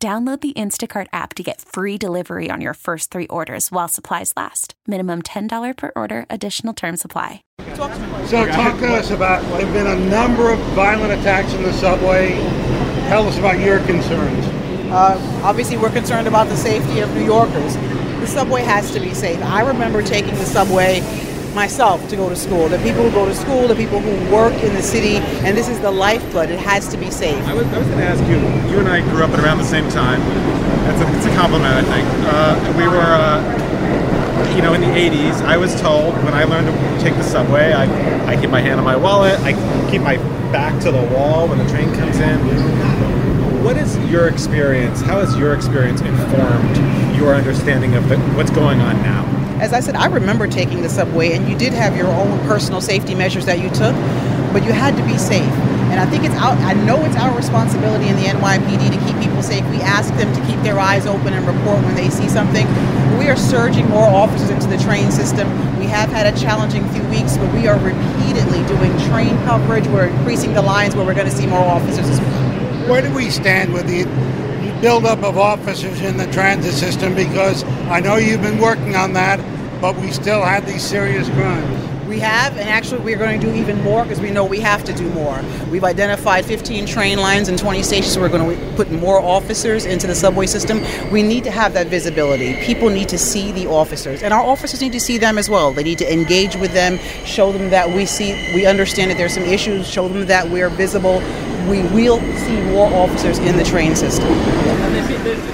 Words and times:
Download 0.00 0.40
the 0.40 0.52
Instacart 0.52 1.08
app 1.12 1.34
to 1.34 1.42
get 1.42 1.60
free 1.60 1.98
delivery 1.98 2.50
on 2.52 2.60
your 2.60 2.74
first 2.74 3.10
three 3.10 3.26
orders 3.26 3.72
while 3.72 3.88
supplies 3.88 4.32
last. 4.36 4.74
Minimum 4.86 5.22
$10 5.22 5.76
per 5.76 5.90
order, 5.96 6.24
additional 6.30 6.72
term 6.72 6.96
supply. 6.96 7.42
So, 7.66 8.46
talk 8.46 8.78
to 8.78 8.94
us 8.94 9.10
about 9.10 9.42
there 9.42 9.66
have 9.66 9.74
been 9.74 9.88
a 9.88 10.08
number 10.08 10.52
of 10.52 10.60
violent 10.76 11.10
attacks 11.10 11.52
in 11.52 11.64
the 11.64 11.72
subway. 11.72 12.28
Tell 13.08 13.26
us 13.26 13.38
about 13.38 13.58
your 13.58 13.80
concerns. 13.86 14.46
Uh, 14.86 15.18
obviously, 15.42 15.76
we're 15.76 15.90
concerned 15.90 16.28
about 16.28 16.48
the 16.48 16.56
safety 16.56 17.00
of 17.00 17.12
New 17.16 17.24
Yorkers. 17.24 17.74
The 17.74 18.26
subway 18.28 18.62
has 18.62 18.92
to 18.92 19.00
be 19.00 19.14
safe. 19.14 19.42
I 19.42 19.66
remember 19.66 20.00
taking 20.00 20.36
the 20.36 20.46
subway 20.46 21.00
myself 21.58 22.08
to 22.08 22.14
go 22.14 22.28
to 22.28 22.36
school. 22.36 22.68
The 22.68 22.78
people 22.78 23.02
who 23.02 23.10
go 23.10 23.26
to 23.26 23.34
school, 23.34 23.66
the 23.66 23.74
people 23.74 23.98
who 23.98 24.14
work 24.32 24.54
in 24.62 24.72
the 24.74 24.82
city, 24.82 25.16
and 25.44 25.56
this 25.56 25.68
is 25.68 25.80
the 25.80 25.90
lifeblood. 25.90 26.50
It 26.50 26.60
has 26.60 26.86
to 26.92 26.96
be 26.96 27.10
safe. 27.10 27.42
I 27.46 27.52
was, 27.52 27.66
was 27.66 27.84
going 27.88 27.98
to 27.98 28.04
ask 28.04 28.22
you. 28.30 28.38
You 28.70 28.78
and 28.78 28.88
I 28.88 29.00
grew 29.10 29.24
up 29.24 29.30
at 29.30 29.40
around 29.40 29.58
the 29.58 29.64
same 29.64 29.88
time. 29.88 30.20
It's 30.88 31.02
a, 31.02 31.16
it's 31.16 31.26
a 31.26 31.34
compliment, 31.34 31.74
I 31.74 31.82
think. 31.82 32.06
Uh, 32.30 32.74
we 32.78 32.86
were, 32.86 33.10
uh, 33.10 34.54
you 34.54 34.62
know, 34.62 34.74
in 34.74 34.82
the 34.82 34.86
'80s. 34.86 35.42
I 35.42 35.56
was 35.56 35.74
told 35.80 36.14
when 36.22 36.32
I 36.32 36.44
learned 36.44 36.68
to 36.68 37.02
take 37.02 37.14
the 37.14 37.24
subway, 37.24 37.72
I, 37.72 37.86
I 38.32 38.40
keep 38.40 38.50
my 38.50 38.60
hand 38.60 38.78
on 38.78 38.84
my 38.84 38.94
wallet. 38.94 39.40
I 39.40 39.50
keep 39.90 40.02
my 40.02 40.16
back 40.52 40.80
to 40.84 40.92
the 40.92 41.02
wall 41.12 41.48
when 41.48 41.58
the 41.58 41.68
train 41.68 41.92
comes 41.96 42.20
in. 42.20 42.38
What 43.64 43.76
is 43.76 43.98
your 44.08 44.28
experience? 44.28 45.00
How 45.00 45.18
has 45.18 45.36
your 45.36 45.54
experience 45.54 46.02
informed 46.02 46.76
your 47.16 47.34
understanding 47.34 47.96
of 47.96 48.08
the, 48.08 48.16
what's 48.38 48.52
going 48.52 48.80
on 48.80 49.02
now? 49.02 49.37
As 49.60 49.72
I 49.72 49.80
said, 49.80 49.96
I 49.96 50.06
remember 50.06 50.46
taking 50.46 50.82
the 50.82 50.88
subway, 50.88 51.32
and 51.32 51.48
you 51.48 51.58
did 51.58 51.72
have 51.72 51.96
your 51.96 52.06
own 52.06 52.38
personal 52.46 52.80
safety 52.80 53.14
measures 53.16 53.44
that 53.46 53.58
you 53.58 53.68
took, 53.70 53.92
but 54.52 54.62
you 54.62 54.72
had 54.72 54.96
to 54.96 55.02
be 55.02 55.18
safe. 55.18 55.50
And 55.90 55.98
I 55.98 56.06
think 56.06 56.22
it's 56.22 56.34
out. 56.36 56.56
I 56.58 56.74
know 56.74 57.04
it's 57.04 57.16
our 57.16 57.34
responsibility 57.36 58.06
in 58.06 58.14
the 58.14 58.22
NYPD 58.22 58.92
to 58.92 59.04
keep 59.04 59.18
people 59.20 59.42
safe. 59.42 59.64
We 59.70 59.80
ask 59.80 60.14
them 60.14 60.32
to 60.32 60.40
keep 60.46 60.62
their 60.62 60.78
eyes 60.78 61.06
open 61.06 61.34
and 61.34 61.44
report 61.44 61.82
when 61.82 61.96
they 61.96 62.08
see 62.08 62.28
something. 62.28 62.68
We 63.18 63.28
are 63.30 63.36
surging 63.36 63.88
more 63.88 64.06
officers 64.06 64.50
into 64.50 64.68
the 64.68 64.78
train 64.78 65.10
system. 65.10 65.48
We 65.80 65.86
have 65.86 66.08
had 66.10 66.32
a 66.32 66.38
challenging 66.38 66.88
few 66.90 67.02
weeks, 67.08 67.36
but 67.36 67.52
we 67.52 67.66
are 67.66 67.78
repeatedly 67.80 68.62
doing 68.68 68.96
train 69.10 69.34
coverage. 69.42 69.88
We're 69.88 70.06
increasing 70.06 70.54
the 70.54 70.62
lines 70.62 70.94
where 70.94 71.04
we're 71.04 71.14
going 71.14 71.30
to 71.30 71.36
see 71.36 71.48
more 71.48 71.64
officers. 71.64 72.20
Where 72.88 73.02
do 73.02 73.12
we 73.12 73.28
stand 73.28 73.72
with 73.72 73.88
the 73.88 74.04
buildup 74.80 75.22
of 75.22 75.38
officers 75.38 76.00
in 76.00 76.16
the 76.16 76.26
transit 76.32 76.74
system? 76.74 77.14
Because 77.14 77.64
I 77.88 78.00
know 78.00 78.16
you've 78.16 78.42
been 78.42 78.58
working 78.58 78.96
on 78.96 79.12
that, 79.14 79.40
but 79.80 79.96
we 79.96 80.10
still 80.10 80.42
have 80.42 80.66
these 80.66 80.82
serious 80.82 81.28
crimes. 81.30 81.88
We 82.08 82.20
have, 82.20 82.56
and 82.56 82.70
actually, 82.70 83.00
we're 83.02 83.18
going 83.18 83.38
to 83.38 83.46
do 83.46 83.54
even 83.54 83.82
more 83.82 84.02
because 84.02 84.18
we 84.18 84.30
know 84.30 84.42
we 84.42 84.60
have 84.60 84.82
to 84.84 84.94
do 84.94 85.10
more. 85.10 85.38
We've 85.70 85.84
identified 85.84 86.46
15 86.46 86.86
train 86.86 87.18
lines 87.18 87.50
and 87.50 87.58
20 87.58 87.82
stations. 87.82 88.16
We're 88.16 88.30
going 88.30 88.58
to 88.58 88.76
put 88.76 88.90
more 88.90 89.20
officers 89.20 89.84
into 89.84 90.06
the 90.06 90.14
subway 90.14 90.46
system. 90.46 90.80
We 91.12 91.22
need 91.22 91.44
to 91.44 91.50
have 91.50 91.74
that 91.74 91.88
visibility. 91.88 92.54
People 92.64 92.88
need 92.88 93.10
to 93.10 93.18
see 93.18 93.52
the 93.52 93.66
officers, 93.66 94.22
and 94.22 94.32
our 94.32 94.42
officers 94.42 94.80
need 94.80 94.92
to 94.92 95.00
see 95.00 95.18
them 95.18 95.36
as 95.36 95.50
well. 95.50 95.70
They 95.74 95.82
need 95.82 95.98
to 95.98 96.10
engage 96.10 96.56
with 96.56 96.72
them, 96.72 96.98
show 97.26 97.52
them 97.52 97.68
that 97.70 97.94
we 97.94 98.06
see, 98.06 98.32
we 98.54 98.64
understand 98.64 99.10
that 99.10 99.18
there's 99.18 99.34
some 99.34 99.44
issues, 99.44 99.86
show 99.86 100.08
them 100.08 100.24
that 100.28 100.48
we're 100.48 100.70
visible. 100.70 101.20
We 101.66 101.82
will 101.94 102.20
see 102.38 102.60
more 102.70 102.92
officers 102.92 103.38
in 103.38 103.56
the 103.56 103.64
train 103.64 103.96
system. 103.96 104.28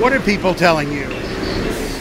What 0.00 0.12
are 0.12 0.20
people 0.20 0.54
telling 0.54 0.92
you? 0.92 1.08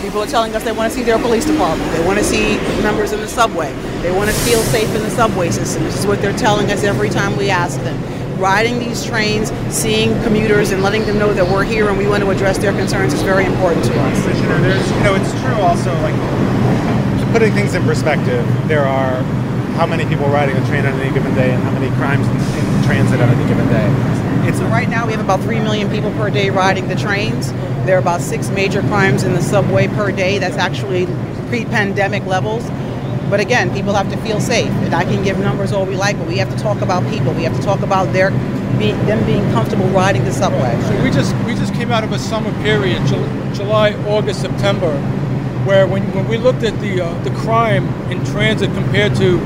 People 0.02 0.22
are 0.22 0.28
telling 0.28 0.56
us 0.56 0.64
they 0.64 0.72
want 0.72 0.92
to 0.92 0.98
see 0.98 1.04
their 1.04 1.18
police 1.20 1.46
department. 1.46 1.92
They 1.92 2.06
want 2.06 2.20
to 2.20 2.24
see 2.26 2.58
members 2.82 3.12
in 3.14 3.20
the 3.20 3.28
subway. 3.28 3.74
They 4.02 4.12
want 4.12 4.30
to 4.30 4.36
feel 4.38 4.62
safe 4.62 4.94
in 4.96 5.02
the 5.02 5.10
subway 5.10 5.50
system. 5.50 5.84
This 5.84 5.98
is 6.00 6.06
what 6.06 6.22
they're 6.22 6.38
telling 6.38 6.72
us 6.72 6.84
every 6.84 7.10
time 7.10 7.36
we 7.38 7.50
ask 7.50 7.80
them. 7.82 8.00
Riding 8.40 8.80
these 8.80 9.04
trains, 9.06 9.52
seeing 9.74 10.14
commuters, 10.24 10.72
and 10.72 10.84
letting 10.84 11.06
them 11.06 11.18
know 11.18 11.34
that 11.34 11.46
we're 11.46 11.64
here 11.64 11.90
and 11.90 11.98
we 11.98 12.06
want 12.08 12.22
to 12.24 12.30
address 12.30 12.58
their 12.58 12.74
concerns 12.74 13.14
is 13.14 13.22
very 13.24 13.46
important 13.46 13.86
to 13.86 14.00
us. 14.00 14.22
Commissioner, 14.22 14.60
there's, 14.62 14.92
you 14.92 15.04
know, 15.04 15.16
it's 15.16 15.32
true 15.42 15.56
also, 15.56 15.94
like, 16.02 17.32
putting 17.32 17.54
things 17.54 17.74
in 17.74 17.84
perspective, 17.84 18.46
there 18.68 18.86
are 18.86 19.24
how 19.75 19.86
many 19.86 20.06
people 20.06 20.28
riding 20.28 20.56
a 20.56 20.68
train 20.68 20.86
on 20.86 20.94
any 21.00 21.13
given 21.13 21.36
day 21.36 21.52
and 21.52 21.62
how 21.63 21.72
many 21.72 21.94
crimes 21.96 22.25
in, 22.28 22.36
in 22.36 22.84
transit 22.84 23.19
on 23.19 23.30
any 23.30 23.47
given 23.47 23.68
day. 23.68 24.47
It's 24.47 24.58
so 24.59 24.66
right 24.68 24.88
now 24.88 25.06
we 25.06 25.12
have 25.13 25.22
about 25.22 25.41
3 25.41 25.59
million 25.59 25.90
people 25.90 26.12
per 26.12 26.30
day 26.30 26.50
riding 26.50 26.88
the 26.88 26.96
trains. 26.96 27.52
There 27.85 27.96
are 27.96 28.00
about 28.00 28.22
six 28.22 28.50
major 28.50 28.81
crimes 28.81 29.24
in 29.24 29.34
the 29.34 29.41
subway 29.41 29.88
per 29.88 30.12
day. 30.12 30.40
That's 30.40 30.58
actually 30.58 31.08
pre-pandemic 31.50 32.25
levels. 32.25 32.64
But 33.30 33.40
again, 33.40 33.74
people 33.74 33.94
have 33.94 34.09
to 34.12 34.18
feel 34.18 34.40
safe. 34.40 34.69
And 34.69 34.94
I 34.94 35.03
can 35.03 35.24
give 35.24 35.40
numbers 35.40 35.72
all 35.72 35.85
we 35.85 35.96
like, 35.96 36.18
but 36.18 36.28
we 36.28 36.38
have 36.38 36.56
to 36.56 36.62
talk 36.62 36.81
about 36.81 37.03
people. 37.12 37.34
We 37.34 37.44
have 37.44 37.56
to 37.56 37.62
talk 37.62 37.81
about 37.81 38.14
their 38.14 38.31
being, 38.78 38.97
them 39.06 39.25
being 39.25 39.44
comfortable 39.52 39.88
riding 39.90 40.24
the 40.25 40.31
subway. 40.31 40.80
So 40.84 41.03
we 41.03 41.09
just 41.09 41.35
we 41.46 41.56
just 41.56 41.74
came 41.74 41.91
out 41.91 42.03
of 42.03 42.12
a 42.12 42.19
summer 42.19 42.52
period, 42.62 43.06
July, 43.08 43.94
August, 44.08 44.41
September, 44.41 44.96
where 45.66 45.88
when, 45.88 46.03
when 46.14 46.28
we 46.28 46.38
looked 46.38 46.64
at 46.64 46.80
the 46.81 47.02
uh, 47.02 47.24
the 47.24 47.31
crime 47.31 47.88
in 48.12 48.24
transit 48.25 48.72
compared 48.74 49.16
to 49.16 49.40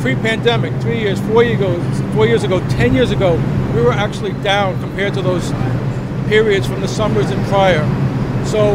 pre-pandemic, 0.00 0.72
three 0.80 0.98
years, 0.98 1.20
four 1.20 1.44
years 1.44 1.60
ago, 1.60 2.12
four 2.14 2.26
years 2.26 2.42
ago, 2.42 2.60
ten 2.70 2.94
years 2.94 3.10
ago, 3.10 3.34
we 3.74 3.82
were 3.82 3.92
actually 3.92 4.32
down 4.42 4.78
compared 4.80 5.14
to 5.14 5.22
those 5.22 5.52
periods 6.28 6.66
from 6.66 6.80
the 6.80 6.88
summers 6.88 7.30
and 7.30 7.44
prior. 7.46 7.84
So, 8.46 8.72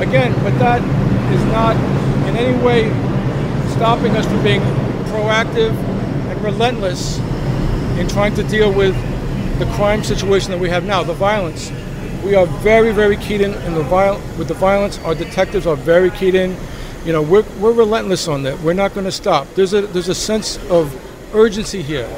again, 0.00 0.32
but 0.42 0.58
that 0.58 0.82
is 1.32 1.44
not 1.46 1.76
in 2.28 2.36
any 2.36 2.62
way 2.64 2.88
stopping 3.72 4.16
us 4.16 4.26
from 4.26 4.42
being 4.42 4.60
proactive 5.10 5.72
and 6.30 6.42
relentless 6.42 7.18
in 7.98 8.08
trying 8.08 8.34
to 8.34 8.42
deal 8.44 8.72
with 8.72 8.94
the 9.58 9.66
crime 9.74 10.04
situation 10.04 10.50
that 10.50 10.60
we 10.60 10.68
have 10.68 10.84
now, 10.84 11.02
the 11.02 11.14
violence. 11.14 11.70
We 12.24 12.34
are 12.34 12.46
very, 12.46 12.92
very 12.92 13.16
keyed 13.16 13.40
in, 13.40 13.54
in 13.54 13.74
the 13.74 13.82
viol- 13.82 14.20
with 14.38 14.48
the 14.48 14.54
violence. 14.54 14.98
Our 15.00 15.14
detectives 15.14 15.66
are 15.66 15.76
very 15.76 16.10
keyed 16.10 16.34
in. 16.34 16.56
You 17.04 17.12
know, 17.12 17.22
we're, 17.22 17.44
we're 17.58 17.72
relentless 17.72 18.28
on 18.28 18.44
that. 18.44 18.60
We're 18.60 18.74
not 18.74 18.94
going 18.94 19.06
to 19.06 19.12
stop. 19.12 19.48
There's 19.54 19.74
a, 19.74 19.82
there's 19.82 20.08
a 20.08 20.14
sense 20.14 20.56
of 20.70 20.94
urgency 21.34 21.82
here 21.82 22.08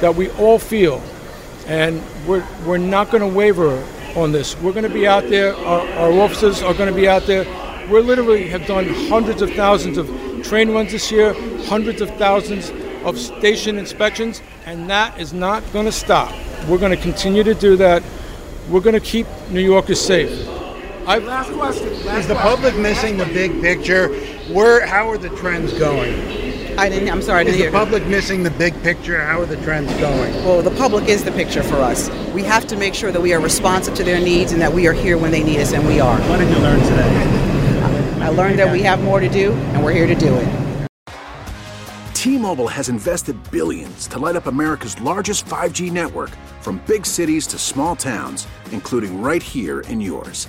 that 0.00 0.14
we 0.14 0.30
all 0.32 0.58
feel 0.58 1.02
and 1.66 2.02
we're, 2.26 2.46
we're 2.66 2.78
not 2.78 3.10
going 3.10 3.22
to 3.22 3.28
waver 3.28 3.82
on 4.16 4.32
this. 4.32 4.56
We're 4.60 4.72
going 4.72 4.84
to 4.84 4.92
be 4.92 5.06
out 5.06 5.28
there, 5.28 5.56
our, 5.56 5.88
our 5.88 6.12
officers 6.20 6.62
are 6.62 6.74
going 6.74 6.92
to 6.92 6.94
be 6.94 7.08
out 7.08 7.26
there. 7.26 7.44
We 7.88 8.00
literally 8.00 8.48
have 8.48 8.66
done 8.66 8.86
hundreds 9.08 9.42
of 9.42 9.50
thousands 9.52 9.98
of 9.98 10.08
train 10.42 10.70
runs 10.70 10.92
this 10.92 11.10
year, 11.10 11.34
hundreds 11.64 12.00
of 12.00 12.10
thousands 12.16 12.70
of 13.04 13.18
station 13.18 13.78
inspections, 13.78 14.42
and 14.66 14.88
that 14.90 15.18
is 15.18 15.32
not 15.32 15.62
going 15.72 15.86
to 15.86 15.92
stop. 15.92 16.34
We're 16.68 16.78
going 16.78 16.96
to 16.96 17.02
continue 17.02 17.42
to 17.44 17.54
do 17.54 17.76
that. 17.76 18.02
We're 18.68 18.80
going 18.80 18.94
to 18.94 19.00
keep 19.00 19.26
New 19.50 19.60
Yorkers 19.60 20.00
safe. 20.00 20.30
I've, 21.06 21.24
last 21.24 21.52
question. 21.52 21.92
Last 22.06 22.20
is 22.20 22.28
the 22.28 22.34
public 22.34 22.74
missing 22.76 23.18
the 23.18 23.26
big 23.26 23.60
picture? 23.60 24.08
Where? 24.50 24.86
How 24.86 25.10
are 25.10 25.18
the 25.18 25.28
trends 25.30 25.74
going? 25.74 26.14
I 26.78 26.88
didn't. 26.88 27.10
I'm 27.10 27.20
sorry. 27.20 27.40
I 27.40 27.44
didn't 27.44 27.60
is 27.60 27.66
the 27.66 27.78
public 27.78 28.06
missing 28.06 28.42
the 28.42 28.50
big 28.50 28.72
picture? 28.82 29.20
How 29.20 29.42
are 29.42 29.46
the 29.46 29.58
trends 29.58 29.92
going? 30.00 30.32
Well, 30.44 30.62
the 30.62 30.70
public 30.70 31.06
is 31.08 31.22
the 31.22 31.32
picture 31.32 31.62
for 31.62 31.76
us. 31.76 32.08
We 32.32 32.42
have 32.44 32.66
to 32.68 32.76
make 32.76 32.94
sure 32.94 33.12
that 33.12 33.20
we 33.20 33.34
are 33.34 33.40
responsive 33.40 33.94
to 33.96 34.04
their 34.04 34.18
needs 34.18 34.52
and 34.52 34.62
that 34.62 34.72
we 34.72 34.86
are 34.86 34.94
here 34.94 35.18
when 35.18 35.30
they 35.30 35.44
need 35.44 35.60
us, 35.60 35.74
and 35.74 35.86
we 35.86 36.00
are. 36.00 36.18
What 36.22 36.38
did 36.38 36.48
you 36.48 36.62
learn 36.62 36.80
today? 36.80 38.20
I 38.22 38.30
learned 38.30 38.58
that 38.58 38.72
we 38.72 38.80
have 38.82 39.02
more 39.02 39.20
to 39.20 39.28
do, 39.28 39.52
and 39.52 39.84
we're 39.84 39.92
here 39.92 40.06
to 40.06 40.14
do 40.14 40.34
it. 40.34 40.88
T-Mobile 42.14 42.68
has 42.68 42.88
invested 42.88 43.36
billions 43.50 44.06
to 44.06 44.18
light 44.18 44.36
up 44.36 44.46
America's 44.46 44.98
largest 45.02 45.44
5G 45.44 45.92
network, 45.92 46.30
from 46.62 46.80
big 46.86 47.04
cities 47.04 47.46
to 47.48 47.58
small 47.58 47.94
towns, 47.94 48.48
including 48.72 49.20
right 49.20 49.42
here 49.42 49.80
in 49.82 50.00
yours. 50.00 50.48